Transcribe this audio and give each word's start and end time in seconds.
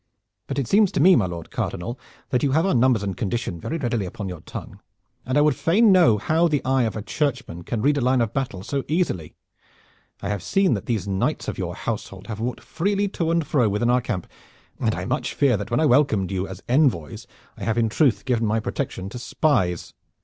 But 0.47 0.57
it 0.57 0.67
seems 0.67 0.91
to 0.93 0.99
me, 0.99 1.15
my 1.15 1.27
Lord 1.27 1.51
Cardinal, 1.51 1.99
that 2.31 2.41
you 2.41 2.53
have 2.53 2.65
our 2.65 2.73
numbers 2.73 3.03
and 3.03 3.15
condition 3.15 3.59
very 3.61 3.77
ready 3.77 4.03
upon 4.03 4.29
your 4.29 4.41
tongue, 4.41 4.79
and 5.27 5.37
I 5.37 5.41
would 5.41 5.55
fain 5.55 5.91
know 5.91 6.17
how 6.17 6.47
the 6.47 6.65
eye 6.65 6.85
of 6.85 6.95
a 6.95 7.03
Churchman 7.03 7.61
can 7.61 7.83
read 7.83 7.97
a 7.97 8.01
line 8.01 8.19
of 8.19 8.33
battle 8.33 8.63
so 8.63 8.83
easily. 8.87 9.35
I 10.19 10.29
have 10.29 10.41
seen 10.41 10.73
that 10.73 10.87
these 10.87 11.07
knights 11.07 11.47
of 11.47 11.59
your 11.59 11.75
household 11.75 12.25
have 12.25 12.39
walked 12.39 12.61
freely 12.61 13.07
to 13.09 13.29
and 13.29 13.45
fro 13.45 13.69
within 13.69 13.91
our 13.91 14.01
camp, 14.01 14.25
and 14.79 14.95
I 14.95 15.05
much 15.05 15.35
fear 15.35 15.55
that 15.55 15.69
when 15.69 15.79
I 15.79 15.85
welcomed 15.85 16.31
you 16.31 16.47
as 16.47 16.63
envoys 16.67 17.27
I 17.55 17.63
have 17.65 17.77
in 17.77 17.87
truth 17.87 18.25
given 18.25 18.47
my 18.47 18.59
protection 18.59 19.07
to 19.09 19.19
spies. 19.19 19.93